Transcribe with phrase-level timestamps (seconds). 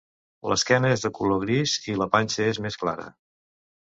[0.51, 3.07] L'esquena és de color gris i la panxa és més clara.